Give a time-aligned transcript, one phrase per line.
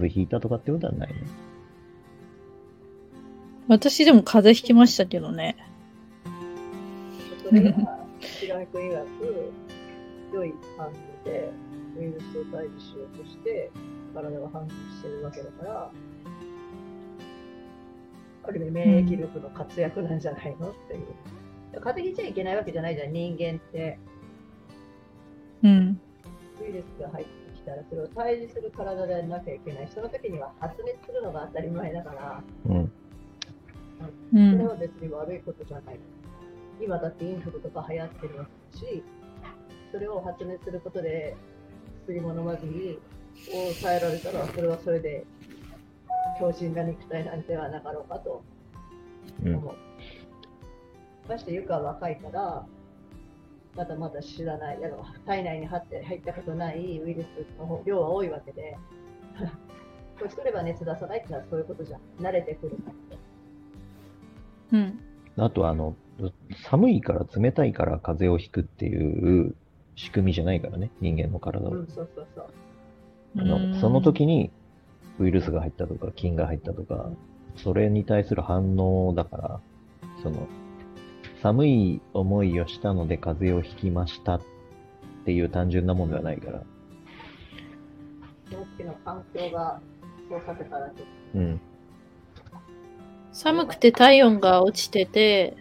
[0.00, 1.14] 風邪ひいたとかってことはないね。
[3.68, 5.56] 私でも風邪ひきましたけどね。
[7.46, 9.52] それが、白井君曰く、
[10.32, 10.92] 良い反応
[11.24, 11.50] で、
[11.98, 13.70] ウイルスを退治しようとして、
[14.14, 15.90] 体が反応してるわけだから、
[18.42, 21.04] ある意味免疫力の活躍なんじゃないのっていう。
[21.80, 23.98] 風邪ひいちゃいけないわけじゃないじゃん、人間って。
[25.62, 26.00] うん。
[26.62, 29.88] ウイルスが入ってきたら、それを退治する体でなきゃいけない。
[29.94, 32.76] その時には発熱するのが当たり前だから、うん。
[32.82, 32.90] う
[34.32, 34.66] それん。
[34.66, 35.98] は別に悪いことじゃない。
[36.80, 38.34] 今だってインフルとか流行ってる
[38.72, 39.04] し、
[39.92, 41.36] それを発熱することで
[42.06, 42.98] 薬も飲まずに
[43.46, 45.26] 抑えられたら、それはそれで
[46.38, 48.42] 強靭な肉体なんではなかろうかと
[49.44, 49.54] うん。
[49.56, 49.74] 思う。
[51.28, 52.66] ましてゆかは若いから、
[53.76, 57.26] まだまだ知らない、あの体内に入って入ったことないウイルス
[57.58, 58.76] の量は多いわけで、
[60.18, 62.00] 年取れば熱出さないってのはそういうことじゃん。
[62.20, 62.76] 慣れてくる。
[64.72, 65.00] うん。
[65.36, 65.96] あとあの、
[66.68, 69.54] 寒いから冷たいから風邪をひくっていう
[69.96, 71.76] 仕組みじゃないからね、人間の体は。
[71.76, 72.46] うん、そうそうそう。
[73.38, 74.50] あのその時に
[75.20, 77.10] ウイルスが入ったとか菌が入ったとか、
[77.56, 79.60] それに対する反応だから、
[80.22, 80.48] その、
[81.42, 84.40] 寒い思いをしたので風邪をひきましたっ
[85.24, 86.62] ていう単純なもんではないから。
[91.34, 91.60] うん。
[93.32, 95.56] 寒くて体温が落ちてて、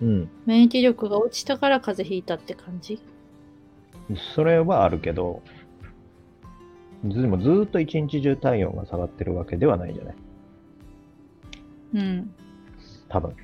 [0.00, 0.28] うん。
[0.44, 3.00] 免疫力が落ちたから風邪ひいたって感じ？
[4.34, 5.42] それはあるけど、
[7.04, 10.14] でもずーっと一日中体温が下がってるわけではないじゃない。
[11.94, 12.34] うん。
[13.08, 13.34] 多分。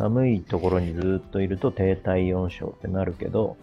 [0.00, 3.58] 寒いところにずっといると低体温症ってなるけど、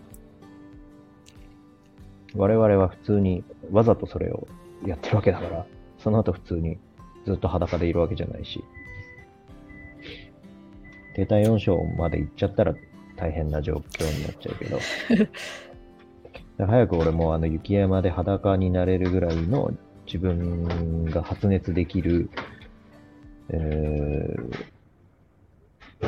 [2.36, 4.48] 我々は普通にわざとそれを
[4.86, 5.66] やってるわけだから、
[5.98, 6.78] その後普通に
[7.26, 8.64] ずっと裸でいるわけじゃないし、
[11.16, 12.76] 低体温症まで行っちゃったら
[13.16, 14.80] 大変な状況になっちゃうけど、
[16.68, 19.72] 早く俺もあの雪山で裸になれるぐらいの
[20.06, 22.30] 自分が発熱できる、
[23.50, 24.77] えー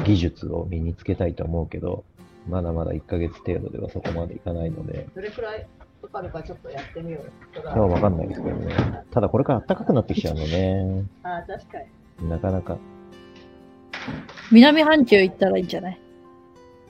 [0.10, 2.04] 技術を身につけたいと思うけど、
[2.48, 5.68] まだまだ1ヶ月程度ではそこまでいかないので、とどれくらい
[6.02, 7.88] かかるかちょっとやってみようよ。
[7.88, 8.74] わかんないですけどね。
[9.12, 11.06] ただこれから暖かくなってきちゃうのね。
[11.22, 11.78] ああ、確か
[12.22, 12.30] に。
[12.30, 12.78] なかなか、
[14.52, 16.00] 南半球行ったらいいんじゃない？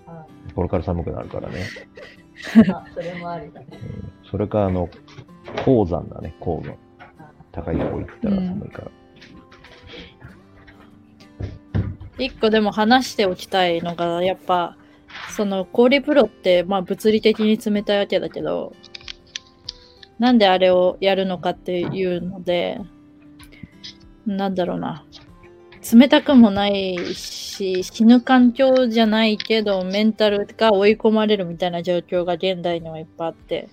[0.07, 0.25] あ
[0.55, 1.65] これから寒くなるからね。
[2.93, 3.67] それもありだね。
[3.71, 4.87] うん、それかあの、
[5.65, 6.75] 高山だね、高山。
[6.99, 8.91] あ高いとこ行ったら寒いから。
[12.19, 14.77] 一個でも話しておきたいのが、やっぱ、
[15.35, 18.73] その氷風呂って、まあ物理的に冷たいわけだけど、
[20.19, 22.79] なんであれをやるのかっていうので、
[24.25, 25.05] なんだろうな。
[25.91, 33.69] 冷たくもないし、死ぬ環境じゃないけど、メンタルが追い込まれるみたいな状況が現代にはいっぱいあって、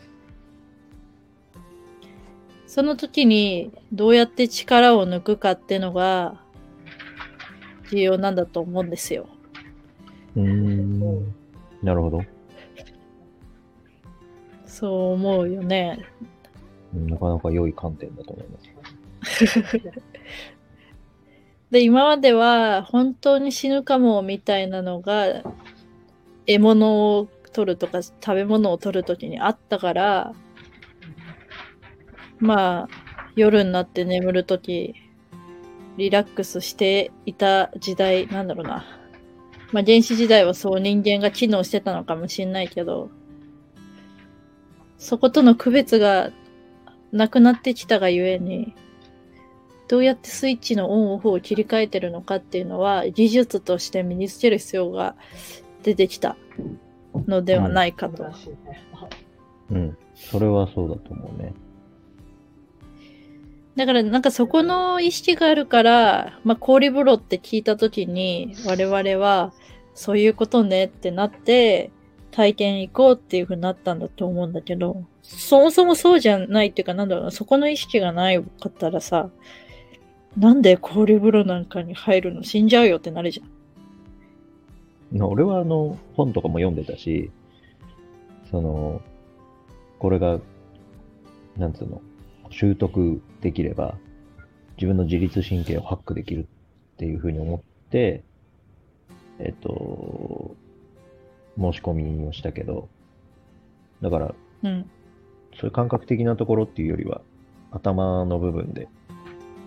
[2.66, 6.42] その時にどうやって力を抜くかっていうのが
[7.91, 9.26] 重要なんだと思うんですよ。
[10.36, 11.34] うーん。
[11.82, 12.22] なるほど。
[14.66, 15.98] そう思うよね。
[16.94, 18.58] うんなかなか良い観点だと思いま
[19.25, 19.62] す。
[21.70, 25.42] で、今までは本当に死ぬかもみたいなのが、
[26.46, 30.32] 獲物を取るとか食べ物を取るときにあったから、
[32.38, 34.94] まあ、夜になって眠るとき、
[35.96, 38.84] リラックスしていた時代、なんだろうな。
[39.72, 43.10] まあ、原始時代はそう人間が機能してたのかもしれないけど、
[44.98, 46.30] そことの区別が
[47.12, 48.74] なくなってきたがゆえに、
[49.88, 55.14] どうやってスイッチのオンオフを切り替えてるのかっていうのは技術として身につける必要が
[55.84, 56.36] 出てきた
[57.28, 58.26] のではないかと。
[59.70, 59.96] うん。
[60.14, 61.52] それはそうだと思うね。
[63.76, 69.52] だからなんかそこの意識があるから、まあ、氷風呂って聞いた時に我々は
[69.94, 71.90] そういうことねってなって
[72.31, 79.31] 体験行こうっていう風になったんだと思うんだけど、そもそもそうじゃないっていうかなんだろうな、そこの意識がないかったらさ、
[80.37, 82.43] なんで氷風呂なんかに入るの？
[82.43, 85.23] 死んじゃうよってなるじゃん。
[85.23, 87.31] 俺はあの、本とかも読んでたし、
[88.50, 89.00] その、
[89.99, 90.38] これが、
[91.56, 92.02] なんつうの、
[92.58, 93.99] 習得できれば、
[94.76, 96.47] 自分の自律神経をハックできる
[96.94, 98.25] っていうふうに思って、
[99.38, 100.56] えっと、
[101.58, 102.88] 申し込みをしたけど、
[104.00, 104.91] だから、うん。
[105.55, 107.20] そういう感覚的なところっていうよりは、
[107.73, 108.88] 頭の部分で、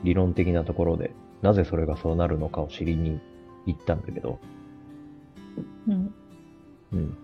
[0.03, 1.11] 理論的なところで、
[1.43, 3.19] なぜそれがそうなるのかを知りに
[3.67, 4.39] 行ったんだけど、
[5.87, 6.13] うん。
[6.93, 7.17] うん。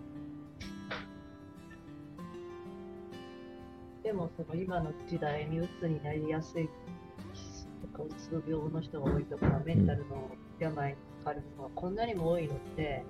[4.06, 6.70] でもその今の時代に鬱になりやすい
[7.92, 10.30] とかうつ病の人が多いとかメンタルの
[10.60, 13.04] 病にかかるのはこんなにも多いのって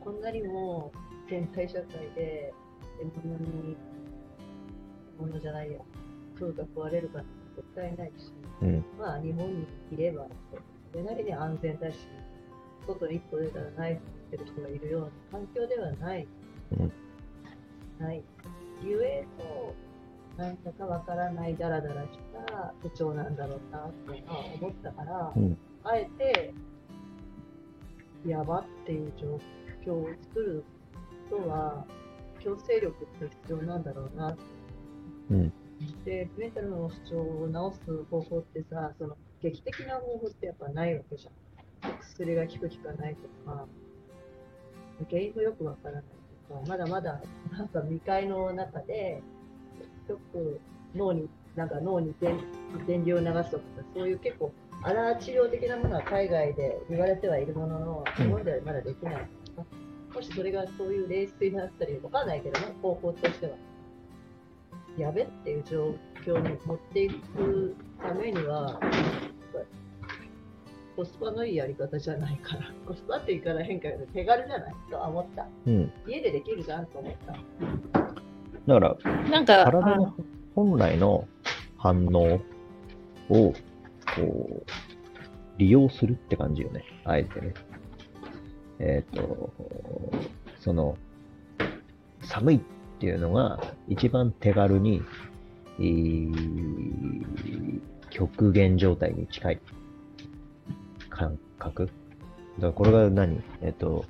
[0.00, 0.90] こんなにも
[1.26, 2.50] 現代社会で
[2.98, 3.76] 獲物に
[5.20, 5.78] ものじゃないや
[6.40, 8.32] 風が食われるかなんて絶対ないし
[8.62, 8.84] うん。
[8.98, 10.26] まあ日本にいれば
[10.92, 11.98] それなりに安全だし
[12.86, 16.26] 外に一歩出たらナイフ持ってる人がいるような環境ではない、
[16.78, 16.92] うん。
[17.98, 18.22] ない。
[18.82, 19.74] ゆえの
[20.36, 26.54] なんだかわからないダラダラした不調なんだろうなっていうのは思ったから、うんあえて
[28.24, 29.40] やばっていう状
[29.84, 30.64] 況を作る
[31.28, 31.84] ことは
[32.38, 34.42] 強制力って必要なんだろうなって
[35.30, 35.52] うん。
[36.04, 41.98] で、メンタルの不調を治す方法ってさ、その劇的な方法ってやっぱないわけじゃん。
[42.00, 43.66] 薬が効く効かないとか、
[45.10, 46.04] 原因もよくわからない
[46.48, 47.20] とか、まだまだ
[47.50, 49.22] なんか未開の中で、
[50.12, 50.60] よく
[50.94, 52.38] 脳に、なんか脳に電
[52.86, 53.62] 電流を流すとか、
[53.94, 59.28] そういう結構、あら治療的なものは海外で言われてはいるものの、日本ではまだできない。
[60.14, 63.52] もしそれがそういう冷水になったり、わかんないけどね、方法としては。
[64.98, 65.94] やべっていう状
[66.26, 68.78] 況に持っていくためには、
[70.94, 75.46] コスパのいいやり方じゃないから、コスパって言い方変かけど、手軽じゃないとは思った。
[75.66, 75.92] うん。
[76.06, 78.21] 家でできるじゃんと思った。
[78.66, 78.96] だから、
[79.30, 80.14] なんか、体の
[80.54, 81.26] 本来の
[81.76, 82.40] 反応を、
[83.28, 83.54] こ
[84.16, 84.64] う、
[85.58, 86.84] 利用するって感じよね。
[87.04, 87.54] あえてね。
[88.78, 89.52] えっ、と、
[90.60, 90.96] その、
[92.22, 92.60] 寒いっ
[92.98, 95.02] ていうのが一番手軽に、
[95.78, 97.80] えー
[98.12, 99.60] 極限状態に近い
[101.08, 101.86] 感覚。
[101.86, 103.42] だからこれが何？
[103.62, 104.04] えっ、と、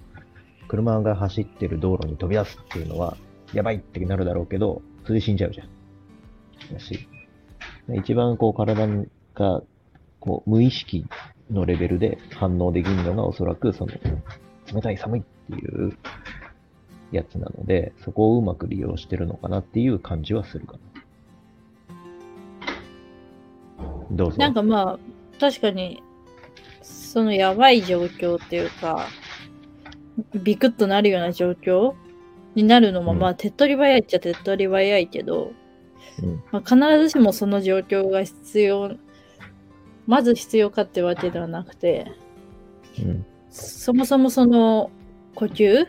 [0.66, 3.16] 車が走ってる道路に飛び出すっていうのは、
[3.52, 5.69] やばいってなるだろうけど、それで死んじゃうじゃん。
[6.72, 7.08] だし、
[7.94, 8.87] 一番こう体
[9.34, 9.62] が、
[10.20, 11.04] こう無意識
[11.50, 13.93] のレベルで反応できるのがおそらくその、
[14.72, 15.96] 冷たい寒いっていう
[17.10, 20.78] やつなので、そこをうまく利用してるのかなっていう感じはするかな。
[24.12, 24.38] どうぞ。
[24.38, 24.99] なんかまあ、
[25.40, 26.02] 確かに、
[26.82, 29.06] そのやばい状況っていうか、
[30.34, 31.94] ビクッとなるような状況
[32.54, 35.52] になるのも、うんまあ、手っ取り早いっちゃ手っ取り早いけど、
[36.22, 38.96] うんまあ、必ずしもその状況が必要、
[40.06, 42.12] まず必要かってわけではなくて、
[42.99, 43.26] うん。
[43.50, 44.90] そもそもその
[45.34, 45.87] 呼吸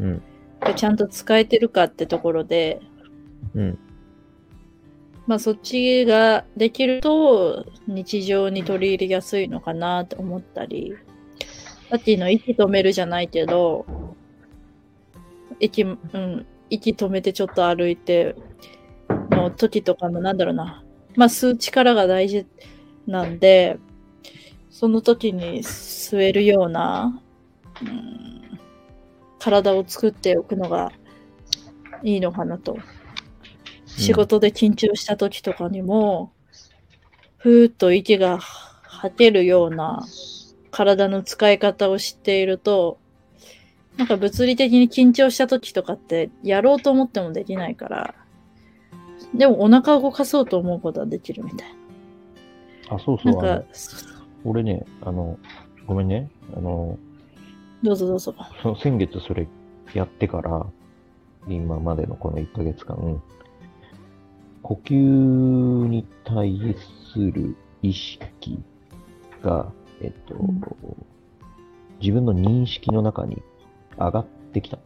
[0.00, 0.22] うん。
[0.60, 2.80] がちゃんと使えてるかってところで、
[3.54, 3.78] うん。
[5.26, 10.94] まあそっちができると日常に取り入れやすいのかなって思ったり、
[11.90, 13.86] さっきの息止めるじゃないけど、
[15.60, 18.36] 息、うん、息止めてちょっと歩いて
[19.30, 20.84] の時とかのなんだろうな、
[21.16, 22.46] まあ吸う力が大事
[23.06, 23.78] なんで、
[24.70, 27.20] その時に吸えるような、
[27.82, 28.58] うん、
[29.38, 30.92] 体を作っておくのが
[32.02, 32.78] いいのかなと。
[33.86, 36.32] 仕事で緊張した時とかにも、
[37.38, 40.04] ふーっと息が吐けるような
[40.70, 42.98] 体の使い方を知っていると、
[43.98, 48.14] なんか物理的に緊張した時とかってやろうと思ってもできないから、
[49.34, 51.68] でもお腹を動かそうと思うことはできるみたい
[52.90, 53.32] あ、そうそな。
[53.32, 53.42] う。
[53.42, 53.64] なんか
[54.44, 55.36] 俺ね、あの、
[55.86, 56.30] ごめんね。
[56.56, 56.96] あの、
[57.82, 58.34] どうぞどうぞ。
[58.62, 59.48] その先月それ
[59.92, 60.64] やってから、
[61.48, 63.20] 今までのこの1ヶ月間、
[64.62, 66.76] 呼吸に対
[67.12, 68.60] する意識
[69.42, 70.60] が、えっと、うん
[72.00, 73.42] 自分の認識の中に
[73.98, 74.78] 上がってきた。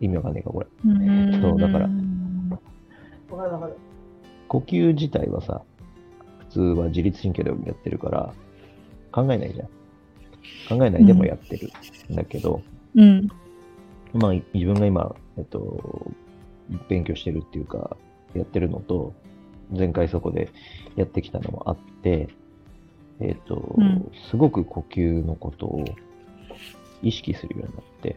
[0.00, 0.66] 意味わかんないか、これ。
[1.40, 1.88] そうだから
[3.30, 3.76] わかるわかる。
[4.48, 5.62] 呼吸自体はさ、
[6.38, 8.34] 普通は自律神経でやってるから、
[9.12, 9.68] 考えないじゃん。
[10.68, 11.70] 考えないでもやってる
[12.12, 12.62] んだけど、
[12.94, 13.28] うん。
[14.12, 16.10] まあ、自分が今、えっと、
[16.88, 17.96] 勉強してるっていうか、
[18.34, 19.12] やってるのと、
[19.76, 20.50] 前回そこで
[20.94, 22.28] やってきたのもあって、
[23.20, 25.84] えっと、うんすごく呼吸のことを
[27.02, 28.16] 意識するようになって、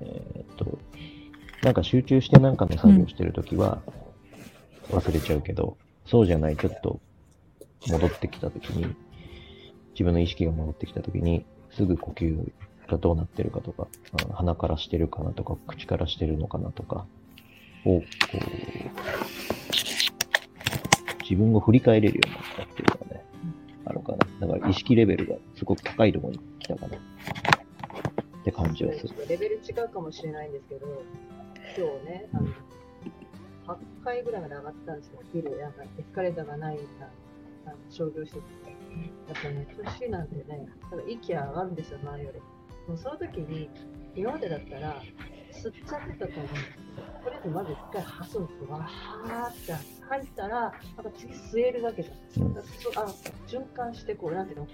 [0.00, 0.78] えっと、
[1.62, 3.82] なんか集中してなんかの作業してるときは
[4.90, 7.00] 忘れちゃうけど、そうじゃない、ちょっと
[7.88, 8.94] 戻ってきたときに、
[9.92, 12.52] 自分の意識が戻ってきたときに、すぐ呼吸
[12.88, 13.86] がどうなってるかとか、
[14.32, 17.06] 鼻からしてるかなとか、口からしてるのかなとか、
[17.84, 18.06] を、こう、
[21.22, 23.24] 自分を振り返れるようになったっていうのがね、
[23.84, 24.46] あるかな。
[24.46, 26.98] だから意識レベルがすごく高いところに来たかな。
[28.42, 29.14] って感じはする。
[29.28, 30.86] レベル違うかもしれないんですけど、
[31.78, 32.48] 今日ね、あの
[33.76, 37.06] 8階ぐらいまで上がったんですよ、ビル、なんかエスカレーターがないような
[37.66, 38.72] あの商業施設で。
[39.28, 39.66] やっぱね、
[40.00, 42.40] 年なんでね、ただ息上がるんですよ、前より。
[42.88, 43.70] もうその時に、
[44.14, 45.00] 今までだったら、
[45.52, 46.82] 吸っちゃってたと思うんです
[47.22, 48.70] とりあえずまず一回吐くんですよ。
[48.70, 49.72] わーって
[50.08, 52.16] 吐いたら、また次吸えるだけじゃん。
[52.16, 53.06] あ
[53.46, 54.66] 循環して、こう、なんていうの、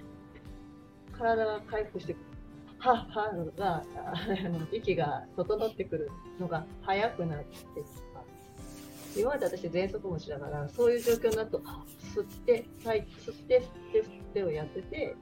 [1.13, 2.38] 体が回復してくる。
[2.79, 9.21] ははのが、あの息が整ってくるのが早くなってきた。
[9.21, 15.17] 今まで私、喘息持ちだから、そういう状況になると、吸って、はい、吸って、吸って、吸ってをやってて、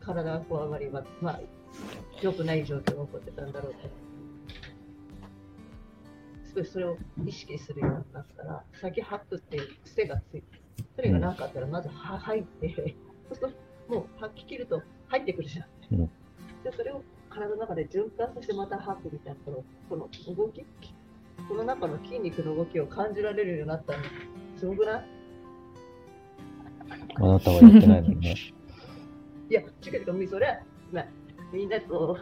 [0.00, 1.40] 体がこわばりは、まあ、
[2.22, 3.78] 良くない状況が起こってたんだろうと。
[6.48, 10.46] すごいそれを意識するようになったら、先吐くっていう癖がついて、
[10.96, 12.96] それがなかったら、まずは吐いて、
[13.28, 13.52] そうする
[13.86, 15.66] と、もう吐き切ると入ってくるじゃん。
[16.00, 16.10] うん
[16.64, 20.64] で、それを体の中で循環させてまた吐くみたいな、このこの動き、
[21.48, 24.04] この中の筋肉の動きを感じられるようになったの、
[24.56, 25.04] すごくない？
[27.16, 28.34] あなたはやってないのにね。
[29.50, 30.60] いや、違う違う、それは、
[30.92, 31.06] まあ、
[31.52, 32.18] みんなと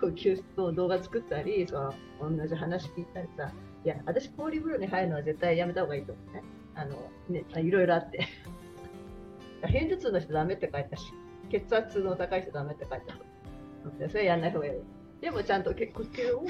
[0.00, 3.50] 呼吸と動画作ったり、その同じ話聞いたりさ、
[3.84, 6.42] いや、私、氷風呂に入るのは絶対やめた方がいいと思うね。
[6.74, 6.96] あの、
[7.28, 8.20] ね、あいろいろあって。
[9.66, 11.12] 偏頭痛の人ダメって書いたし、
[11.50, 13.14] 血圧の高い人ダメって書いた。
[13.14, 13.20] で
[14.10, 14.72] それやんない方がいい。
[15.20, 16.46] でもちゃんと呼吸を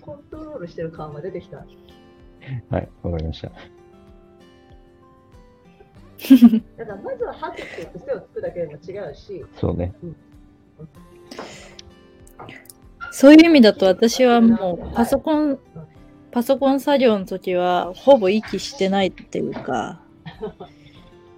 [0.00, 1.58] コントロールしてる感が出てきた。
[1.58, 1.64] は
[2.78, 3.50] い、わかりました。
[6.76, 9.92] だからまずは吐くっていう癖をつくだけでも違うし、そうね。
[13.10, 15.58] そういう意味だと私はもうパソコン、
[16.30, 20.00] パソコン作業の時はほぼ息してないっていうか、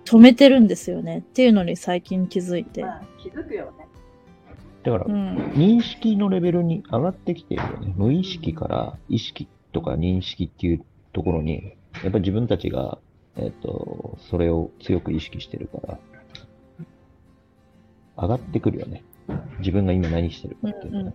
[0.04, 2.82] 止めてるんですよねっていうのに最近気づいて。
[2.82, 3.89] まあ、気づくよね。
[4.82, 5.36] だからう、ん。
[5.52, 7.92] 認識のレベルに上がってきてるよね。
[7.96, 12.98] 無意識から意識とか認識っていうところに、やっぱり自分たちが、
[13.36, 15.98] えっ、と、それを強く意識してるから、
[18.16, 19.04] 上がってくるよね。
[19.58, 21.14] 自分が今何してるかっていうのね。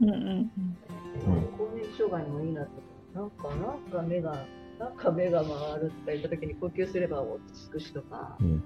[0.00, 0.28] うんうんうん。
[0.28, 0.48] うん
[1.56, 2.70] 更年期障害にもいいなって。
[3.14, 4.44] なんか、なんか目が、
[4.78, 8.62] なんか目が回るとか言った時に呼吸すれば落ち着くしとか、うん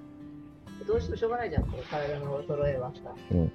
[0.87, 3.14] どうしてもしょうがないじゃん、体の衰えはさ。
[3.30, 3.52] うん。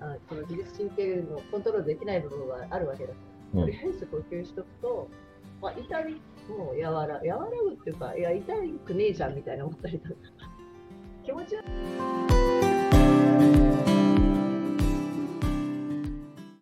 [0.00, 3.18] あその自律神経のコントロールできない部分はあるわけだか
[3.54, 3.66] ら、うん。
[3.66, 5.08] とりあえず呼吸しとくと、
[5.60, 8.54] まあ、痛みも和ら和らぐっていうか、いや、痛
[8.86, 10.14] くねえじゃんみたいな思ったりとか、
[11.24, 11.62] 気持ちは